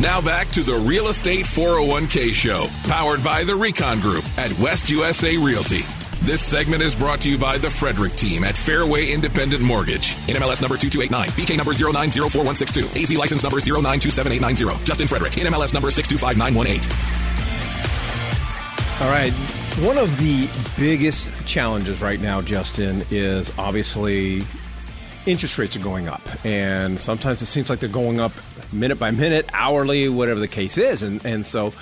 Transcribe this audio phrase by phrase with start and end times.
[0.00, 4.88] Now back to the Real Estate 401k Show, powered by the Recon Group at West
[4.90, 5.80] USA Realty.
[6.22, 10.14] This segment is brought to you by the Frederick team at Fairway Independent Mortgage.
[10.28, 14.84] NMLS number 2289, BK number 0904162, AZ license number 0927890.
[14.84, 16.78] Justin Frederick, NMLS number 625918.
[19.02, 19.32] All right.
[19.84, 20.48] One of the
[20.80, 24.42] biggest challenges right now, Justin, is obviously
[25.26, 26.22] interest rates are going up.
[26.44, 28.32] And sometimes it seems like they're going up
[28.72, 31.02] minute by minute, hourly, whatever the case is.
[31.02, 31.72] And, and so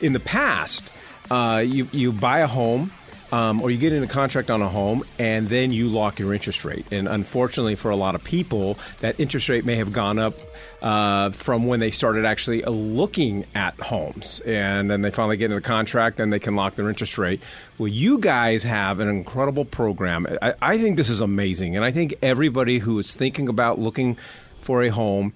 [0.00, 0.90] in the past,
[1.30, 2.90] uh, you, you buy a home
[3.32, 6.32] um, or you get in a contract on a home and then you lock your
[6.32, 6.86] interest rate.
[6.90, 10.34] And unfortunately, for a lot of people, that interest rate may have gone up
[10.80, 14.40] uh, from when they started actually looking at homes.
[14.40, 17.42] And then they finally get in the contract, then they can lock their interest rate.
[17.76, 20.26] Well, you guys have an incredible program.
[20.40, 21.76] I, I think this is amazing.
[21.76, 24.16] And I think everybody who is thinking about looking
[24.62, 25.32] for a home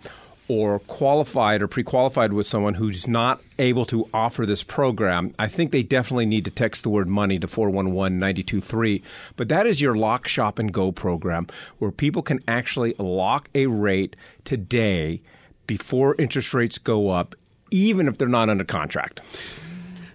[0.49, 5.71] or qualified or pre-qualified with someone who's not able to offer this program, I think
[5.71, 9.03] they definitely need to text the word money to 411-923.
[9.37, 11.47] But that is your lock shop and go program
[11.79, 15.23] where people can actually lock a rate today
[15.67, 17.35] before interest rates go up
[17.71, 19.21] even if they're not under contract.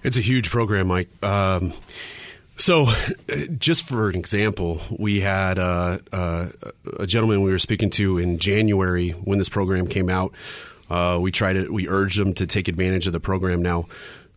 [0.04, 1.10] It's a huge program, Mike.
[1.24, 1.74] Um,
[2.58, 2.88] so,
[3.58, 6.48] just for an example, we had uh, uh,
[7.00, 10.34] a gentleman we were speaking to in January when this program came out.
[10.90, 11.72] Uh, we tried it.
[11.72, 13.62] We urged him to take advantage of the program.
[13.62, 13.88] Now,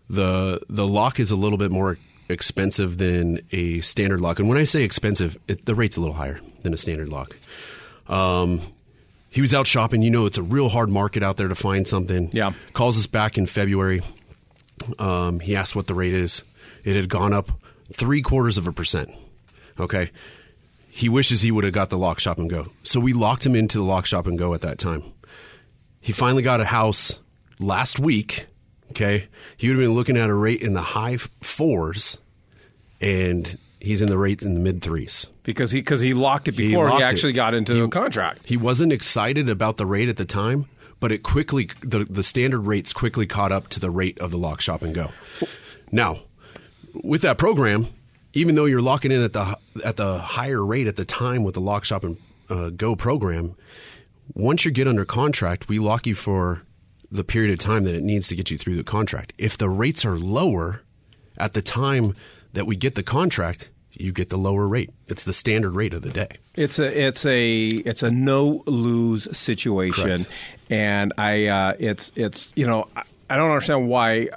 [0.08, 1.96] the the lock is a little bit more
[2.28, 6.16] expensive than a standard lock, and when I say expensive, it, the rate's a little
[6.16, 7.36] higher than a standard lock.
[8.08, 8.60] Um,
[9.30, 10.02] he was out shopping.
[10.02, 12.30] You know, it's a real hard market out there to find something.
[12.32, 12.52] Yeah.
[12.74, 14.02] Calls us back in February.
[14.98, 16.42] Um, he asked what the rate is.
[16.82, 17.52] It had gone up
[17.92, 19.10] three quarters of a percent.
[19.78, 20.10] Okay.
[20.88, 22.69] He wishes he would have got the lock shop and go.
[22.82, 25.02] So we locked him into the lock shop and go at that time.
[26.00, 27.19] He finally got a house
[27.58, 28.47] last week.
[28.91, 29.28] Okay.
[29.56, 32.19] He would have been looking at a rate in the high fours
[33.00, 35.26] and he's in the rate in the mid threes.
[35.43, 37.34] Because he, because he locked it before he, locked actually it.
[37.37, 38.41] got into He- the contract.
[38.44, 40.66] He wasn't excited about the rate at the time,
[40.98, 44.38] but it quickly the the standard rates quickly caught up to the rate of the
[44.38, 45.10] lock shop and go.
[45.91, 46.19] Now,
[46.94, 47.86] with that program,
[48.32, 51.54] even though you're locking in at the at the higher rate at the time with
[51.54, 52.16] the lock shop and
[52.48, 53.56] uh, go program,
[54.34, 56.62] once you get under contract, we lock you for
[57.10, 59.32] the period of time that it needs to get you through the contract.
[59.36, 60.82] If the rates are lower
[61.36, 62.14] at the time
[62.52, 64.90] that we get the contract, you get the lower rate.
[65.08, 66.28] It's the standard rate of the day.
[66.54, 70.26] It's a it's a it's a no lose situation, Correct.
[70.68, 74.28] and I uh, it's it's you know I, I don't understand why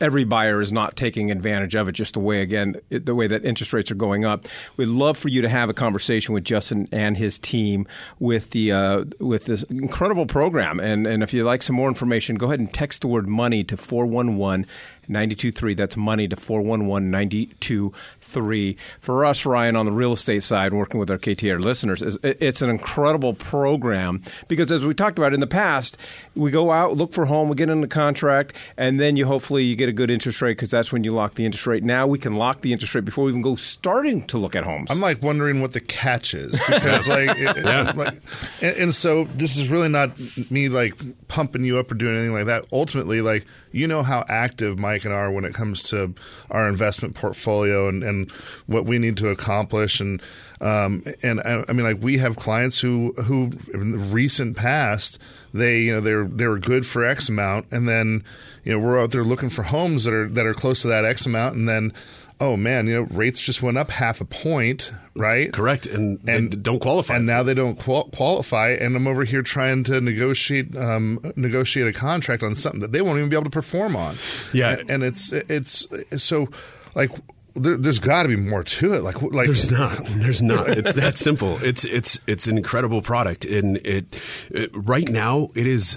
[0.00, 1.92] every buyer is not taking advantage of it.
[1.92, 4.48] Just the way again the way that interest rates are going up.
[4.76, 7.86] We'd love for you to have a conversation with Justin and his team
[8.18, 10.80] with the uh, with this incredible program.
[10.80, 13.64] And and if you'd like some more information, go ahead and text the word money
[13.64, 14.66] to four one one.
[15.10, 21.00] 923 that's money to 411 923 for us ryan on the real estate side working
[21.00, 25.40] with our ktr listeners is- it's an incredible program because as we talked about in
[25.40, 25.96] the past
[26.34, 29.26] we go out look for a home we get in the contract and then you
[29.26, 31.82] hopefully you get a good interest rate because that's when you lock the interest rate.
[31.82, 34.64] Now we can lock the interest rate before we even go starting to look at
[34.64, 34.90] homes.
[34.90, 38.14] I'm like wondering what the catch is because like, it, it- like
[38.60, 40.12] and, and so this is really not
[40.50, 40.94] me like
[41.28, 42.66] pumping you up or doing anything like that.
[42.72, 46.14] Ultimately, like you know how active Mike and I are when it comes to
[46.50, 48.30] our investment portfolio and, and
[48.66, 49.98] what we need to accomplish.
[49.98, 50.20] And
[50.60, 55.18] um, and I, I mean like we have clients who who in the recent past
[55.54, 57.66] they you know they're they were good for X amount.
[57.70, 58.24] And then
[58.62, 61.06] you know we're out there looking for homes that are that are close to that
[61.06, 61.56] X amount.
[61.56, 61.94] And then
[62.40, 65.52] oh man, you know, rates just went up half a point, right?
[65.52, 67.16] Correct, and, and don't qualify.
[67.16, 71.86] And now they don't qual- qualify, and I'm over here trying to negotiate um, negotiate
[71.86, 74.16] a contract on something that they won't even be able to perform on.
[74.52, 74.78] Yeah.
[74.78, 75.86] and, and it's it's
[76.16, 76.48] so
[76.94, 77.10] like
[77.54, 79.02] there, there's got to be more to it.
[79.02, 80.04] Like like There's not.
[80.06, 80.68] There's not.
[80.70, 81.62] It's that simple.
[81.62, 84.16] It's it's it's an incredible product, and it,
[84.50, 85.96] it right now it is.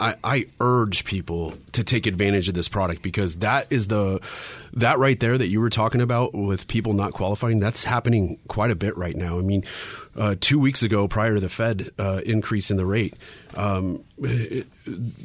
[0.00, 4.20] I, I urge people to take advantage of this product because that is the
[4.72, 7.60] that right there that you were talking about with people not qualifying.
[7.60, 9.38] That's happening quite a bit right now.
[9.38, 9.64] I mean,
[10.16, 13.14] uh, two weeks ago, prior to the Fed uh, increase in the rate,
[13.54, 14.66] um, it,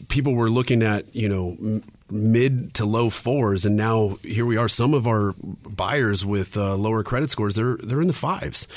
[0.08, 1.82] people were looking at you know.
[2.12, 4.70] Mid to low fours, and now here we are.
[4.70, 8.68] Some of our buyers with uh, lower credit scores, they're they're in the fives.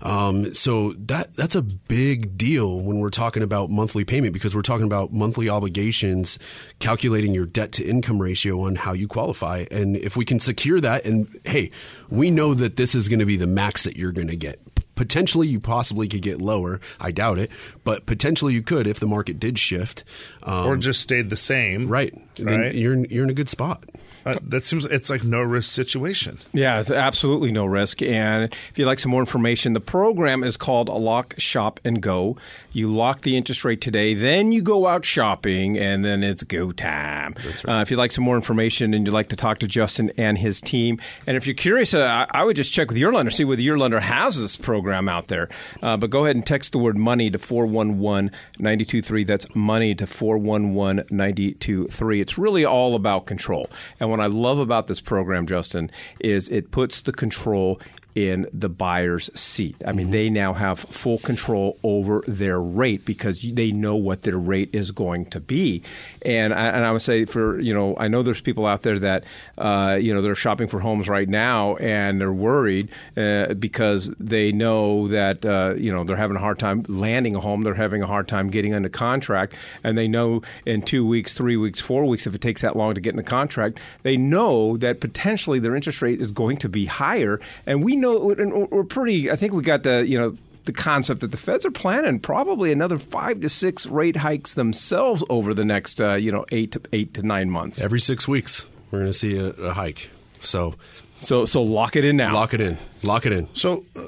[0.00, 4.62] Um, so that that's a big deal when we're talking about monthly payment because we're
[4.62, 6.38] talking about monthly obligations,
[6.78, 10.80] calculating your debt to income ratio on how you qualify, and if we can secure
[10.80, 11.70] that, and hey,
[12.08, 14.60] we know that this is going to be the max that you're going to get
[14.98, 16.80] Potentially, you possibly could get lower.
[16.98, 17.52] I doubt it,
[17.84, 20.02] but potentially you could if the market did shift,
[20.42, 21.86] um, or just stayed the same.
[21.86, 22.74] Right, right.
[22.74, 23.84] you're you're in a good spot.
[24.24, 26.38] Uh, that seems it's like no risk situation.
[26.52, 28.02] Yeah, it's absolutely no risk.
[28.02, 32.36] And if you'd like some more information, the program is called Lock Shop and Go.
[32.72, 36.72] You lock the interest rate today, then you go out shopping, and then it's go
[36.72, 37.34] time.
[37.44, 37.68] Right.
[37.68, 40.38] Uh, if you'd like some more information and you'd like to talk to Justin and
[40.38, 43.44] his team, and if you're curious, uh, I, would just check with your lender, see
[43.44, 45.48] whether your lender has this program out there.
[45.82, 49.24] Uh, but go ahead and text the word money to 411 923.
[49.24, 52.20] That's money to 411 923.
[52.20, 53.70] It's really all about control.
[54.08, 57.78] And what I love about this program, Justin, is it puts the control
[58.18, 59.76] in the buyer's seat.
[59.86, 60.12] I mean, mm-hmm.
[60.12, 64.90] they now have full control over their rate because they know what their rate is
[64.90, 65.84] going to be.
[66.22, 68.98] And I, and I would say for you know, I know there's people out there
[68.98, 69.22] that
[69.56, 74.50] uh, you know they're shopping for homes right now and they're worried uh, because they
[74.50, 77.62] know that uh, you know they're having a hard time landing a home.
[77.62, 79.54] They're having a hard time getting under contract,
[79.84, 82.94] and they know in two weeks, three weeks, four weeks, if it takes that long
[82.96, 86.68] to get in the contract, they know that potentially their interest rate is going to
[86.68, 89.30] be higher, and we know know, we're pretty.
[89.30, 92.70] I think we got the you know the concept that the Feds are planning probably
[92.70, 96.80] another five to six rate hikes themselves over the next uh, you know eight to
[96.92, 97.80] eight to nine months.
[97.80, 100.10] Every six weeks, we're going to see a, a, hike.
[100.40, 100.74] So,
[101.18, 102.34] so so lock it in now.
[102.34, 102.76] Lock it in.
[103.02, 103.48] Lock it in.
[103.54, 104.02] So, uh,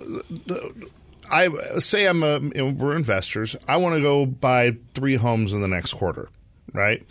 [0.47, 0.89] the,
[1.31, 1.49] I
[1.79, 3.57] say I'm a you know, we're investors.
[3.67, 6.29] I want to go buy three homes in the next quarter,
[6.75, 7.03] right?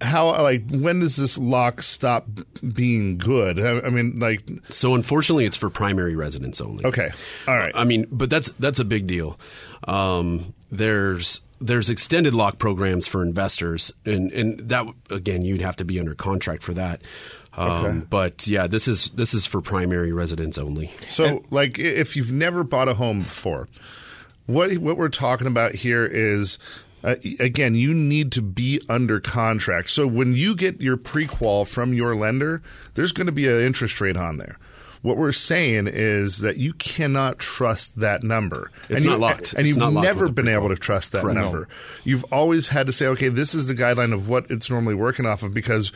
[0.00, 2.26] How like when does this lock stop
[2.72, 3.58] being good?
[3.58, 4.94] I, I, mean, like so.
[4.94, 6.84] Unfortunately, it's for primary residents only.
[6.84, 7.10] Okay,
[7.46, 7.72] all right.
[7.74, 9.38] I mean, but that's that's a big deal.
[9.84, 15.84] Um, there's there's extended lock programs for investors, and and that again, you'd have to
[15.84, 17.02] be under contract for that.
[17.54, 18.06] Um, okay.
[18.08, 20.92] But yeah, this is this is for primary residents only.
[21.08, 23.68] So, and, like, if you've never bought a home before,
[24.46, 26.58] what what we're talking about here is
[27.04, 29.90] uh, again, you need to be under contract.
[29.90, 32.62] So when you get your prequal from your lender,
[32.94, 34.58] there's going to be an interest rate on there.
[35.02, 38.72] What we're saying is that you cannot trust that number.
[38.88, 39.52] It's and not you, locked.
[39.52, 41.40] And it's you've never been able to trust that Correct.
[41.40, 41.68] number.
[42.02, 45.24] You've always had to say, okay, this is the guideline of what it's normally working
[45.24, 45.92] off of because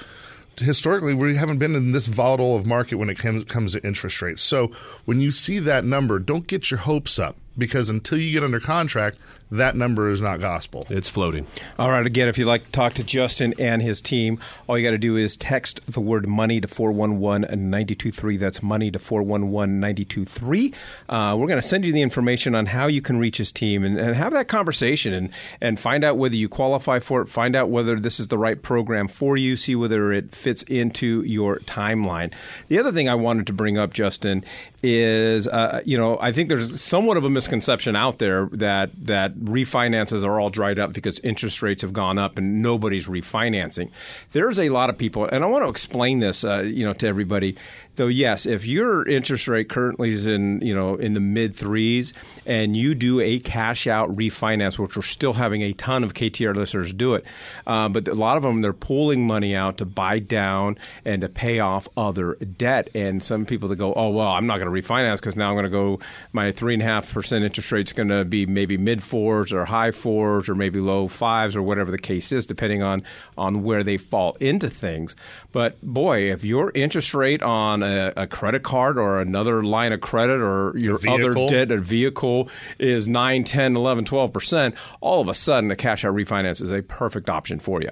[0.57, 4.23] historically we haven't been in this volatile of market when it comes, comes to interest
[4.23, 4.41] rates.
[4.41, 4.71] So
[5.05, 8.61] when you see that number, don't get your hopes up because until you get under
[8.61, 9.19] contract,
[9.53, 10.87] that number is not gospel.
[10.89, 11.47] It's floating.
[11.79, 12.07] All right.
[12.07, 14.99] Again, if you'd like to talk to Justin and his team, all you got to
[14.99, 18.39] do is text the word money to 411 923.
[18.39, 20.73] That's money to 411 923.
[21.07, 23.85] Uh, we're going to send you the information on how you can reach his team
[23.85, 25.29] and, and, have that conversation and,
[25.61, 28.63] and find out whether you qualify for it, find out whether this is the right
[28.63, 32.33] program for you, see whether it fits into your timeline.
[32.69, 34.45] The other thing I wanted to bring up, Justin,
[34.83, 39.37] is uh, you know I think there's somewhat of a misconception out there that that
[39.41, 43.91] refinances are all dried up because interest rates have gone up and nobody's refinancing.
[44.31, 47.07] There's a lot of people, and I want to explain this, uh, you know, to
[47.07, 47.57] everybody.
[47.97, 52.15] Though yes, if your interest rate currently is in you know in the mid threes,
[52.47, 56.57] and you do a cash out refinance, which we're still having a ton of KTR
[56.57, 57.25] listeners do it,
[57.67, 61.29] uh, but a lot of them they're pulling money out to buy down and to
[61.29, 62.89] pay off other debt.
[62.95, 65.55] And some people that go, oh well, I'm not going to refinance because now I'm
[65.55, 66.01] going to go
[66.33, 69.53] my three and a half percent interest rate is going to be maybe mid fours
[69.53, 73.03] or high fours or maybe low fives or whatever the case is, depending on
[73.37, 75.15] on where they fall into things.
[75.53, 80.01] But boy, if your interest rate on a, a credit card or another line of
[80.01, 82.49] credit or your other debt, a vehicle
[82.79, 86.83] is 9, 10, 11, 12%, all of a sudden the cash out refinance is a
[86.83, 87.91] perfect option for you.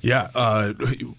[0.00, 0.30] Yeah.
[0.34, 0.74] Uh,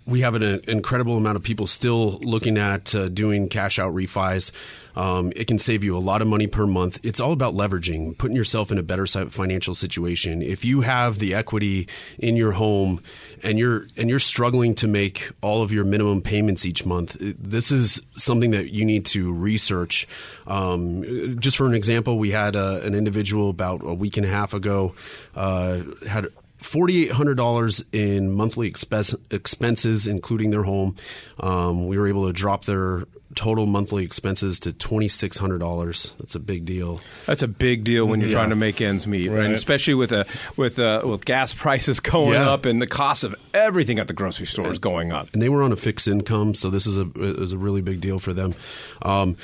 [0.05, 4.51] we have an incredible amount of people still looking at uh, doing cash out refis.
[4.95, 6.99] Um, it can save you a lot of money per month.
[7.03, 10.41] It's all about leveraging, putting yourself in a better financial situation.
[10.41, 13.01] If you have the equity in your home
[13.41, 17.71] and you're and you're struggling to make all of your minimum payments each month, this
[17.71, 20.07] is something that you need to research.
[20.47, 24.29] Um, just for an example, we had uh, an individual about a week and a
[24.29, 24.95] half ago
[25.35, 26.27] uh, had
[26.63, 30.95] $4,800 in monthly expense, expenses, including their home.
[31.39, 33.03] Um, we were able to drop their
[33.35, 36.11] total monthly expenses to twenty six hundred dollars.
[36.19, 36.99] That's a big deal.
[37.25, 38.37] That's a big deal when you're yeah.
[38.37, 39.45] trying to make ends meet, right.
[39.45, 40.25] and especially with a
[40.57, 42.49] with uh, with gas prices going yeah.
[42.49, 45.29] up and the cost of everything at the grocery store is going up.
[45.33, 48.01] And they were on a fixed income, so this is a is a really big
[48.01, 48.55] deal for them.
[49.01, 49.37] Um,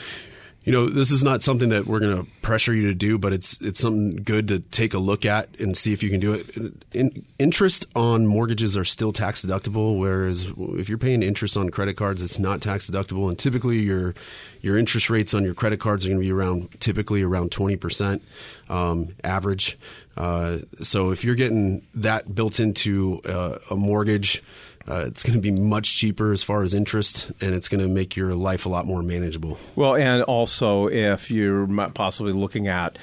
[0.64, 3.32] you know, this is not something that we're going to pressure you to do, but
[3.32, 6.34] it's it's something good to take a look at and see if you can do
[6.34, 6.74] it.
[6.92, 11.96] In, interest on mortgages are still tax deductible, whereas if you're paying interest on credit
[11.96, 13.30] cards, it's not tax deductible.
[13.30, 14.16] And typically, your
[14.62, 17.78] your interest rates on your credit cards are going to be around typically around twenty
[17.78, 18.22] percent
[18.68, 19.78] um, average.
[20.18, 24.44] Uh, so if you're getting that built into uh, a mortgage
[24.90, 27.88] uh, it's going to be much cheaper as far as interest, and it's going to
[27.88, 29.58] make your life a lot more manageable.
[29.76, 32.98] Well, and also if you're possibly looking at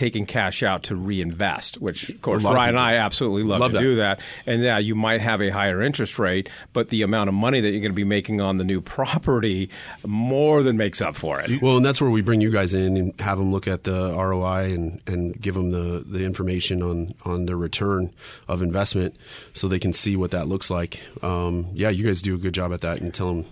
[0.00, 3.76] taking cash out to reinvest, which of course Ryan and I absolutely love, love to
[3.76, 3.82] that.
[3.82, 4.20] do that.
[4.46, 7.70] And yeah, you might have a higher interest rate, but the amount of money that
[7.70, 9.68] you're going to be making on the new property
[10.06, 11.60] more than makes up for it.
[11.60, 14.14] Well, and that's where we bring you guys in and have them look at the
[14.16, 18.10] ROI and, and give them the, the information on, on the return
[18.48, 19.14] of investment
[19.52, 21.02] so they can see what that looks like.
[21.22, 23.44] Um, yeah, you guys do a good job at that and tell them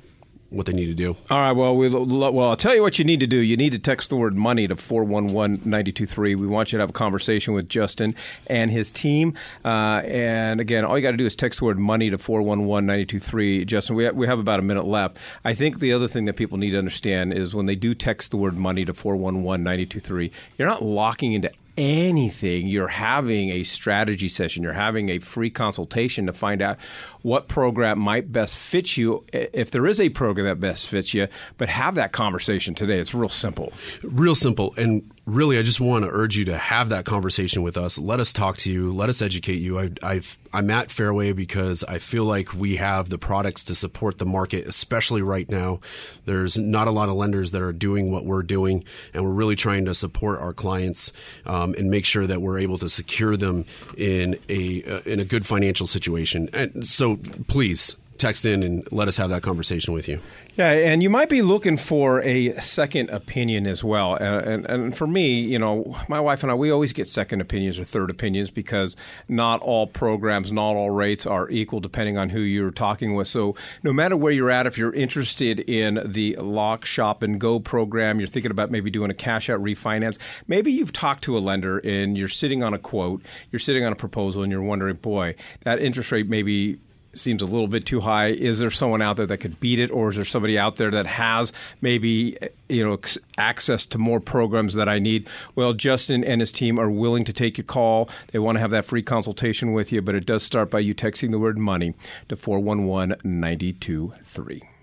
[0.50, 1.16] what they need to do.
[1.30, 1.52] All right.
[1.52, 3.36] Well, we, well, I'll tell you what you need to do.
[3.36, 6.16] You need to text the word money to 411-923.
[6.36, 8.14] We want you to have a conversation with Justin
[8.46, 9.34] and his team.
[9.64, 13.66] Uh, and again, all you got to do is text the word money to 411-923.
[13.66, 15.18] Justin, we, ha- we have about a minute left.
[15.44, 18.30] I think the other thing that people need to understand is when they do text
[18.30, 24.62] the word money to 411-923, you're not locking into anything, you're having a strategy session,
[24.62, 26.76] you're having a free consultation to find out
[27.22, 31.28] what program might best fit you, if there is a program that best fits you,
[31.56, 32.98] but have that conversation today.
[32.98, 33.72] It's real simple.
[34.02, 34.74] Real simple.
[34.76, 37.98] And really, I just want to urge you to have that conversation with us.
[37.98, 38.94] Let us talk to you.
[38.94, 39.78] Let us educate you.
[40.02, 44.26] I, am at Fairway because I feel like we have the products to support the
[44.26, 45.80] market, especially right now.
[46.24, 49.56] There's not a lot of lenders that are doing what we're doing, and we're really
[49.56, 51.12] trying to support our clients
[51.44, 53.66] um, and make sure that we're able to secure them
[53.96, 56.48] in a uh, in a good financial situation.
[56.52, 57.18] And so,
[57.48, 60.20] please text in and let us have that conversation with you.
[60.56, 64.14] Yeah, and you might be looking for a second opinion as well.
[64.14, 67.40] Uh, and, and for me, you know, my wife and I, we always get second
[67.40, 68.96] opinions or third opinions because
[69.28, 73.28] not all programs, not all rates are equal depending on who you're talking with.
[73.28, 77.60] So no matter where you're at, if you're interested in the Lock, Shop, and Go
[77.60, 81.40] program, you're thinking about maybe doing a cash out refinance, maybe you've talked to a
[81.40, 83.22] lender and you're sitting on a quote,
[83.52, 86.80] you're sitting on a proposal, and you're wondering, boy, that interest rate maybe
[87.18, 88.28] seems a little bit too high.
[88.28, 90.90] Is there someone out there that could beat it, or is there somebody out there
[90.90, 92.98] that has maybe you know
[93.36, 95.28] access to more programs that I need?
[95.54, 98.08] Well, Justin and his team are willing to take your call.
[98.32, 100.94] They want to have that free consultation with you, but it does start by you
[100.94, 101.94] texting the word money
[102.28, 104.77] to 411 923.